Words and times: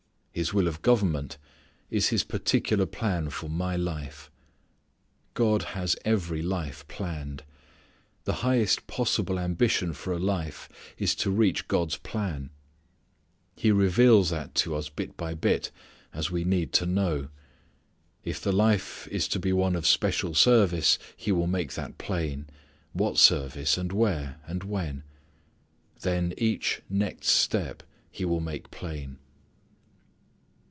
His 0.33 0.53
will 0.53 0.69
of 0.69 0.81
government 0.81 1.37
is 1.89 2.07
His 2.07 2.23
particular 2.23 2.85
plan 2.85 3.31
for 3.31 3.49
my 3.49 3.75
life. 3.75 4.31
God 5.33 5.61
has 5.75 5.97
every 6.05 6.41
life 6.41 6.87
planned. 6.87 7.43
The 8.23 8.35
highest 8.35 8.87
possible 8.87 9.37
ambition 9.37 9.91
for 9.91 10.13
a 10.13 10.19
life 10.19 10.69
is 10.97 11.15
to 11.15 11.31
reach 11.31 11.67
God's 11.67 11.97
plan. 11.97 12.49
He 13.57 13.73
reveals 13.73 14.29
that 14.29 14.55
to 14.63 14.73
us 14.73 14.87
bit 14.87 15.17
by 15.17 15.33
bit 15.33 15.69
as 16.13 16.31
we 16.31 16.45
need 16.45 16.71
to 16.73 16.85
know. 16.85 17.27
If 18.23 18.39
the 18.39 18.53
life 18.53 19.09
is 19.09 19.27
to 19.27 19.39
be 19.39 19.51
one 19.51 19.75
of 19.75 19.85
special 19.85 20.33
service 20.33 20.97
He 21.17 21.33
will 21.33 21.45
make 21.45 21.73
that 21.73 21.97
plain, 21.97 22.47
what 22.93 23.17
service, 23.17 23.77
and 23.77 23.91
where, 23.91 24.39
and 24.47 24.63
when. 24.63 25.03
Then 25.99 26.33
each 26.37 26.81
next 26.89 27.27
step 27.31 27.83
He 28.09 28.23
will 28.23 28.39
make 28.39 28.71
plain. 28.71 29.17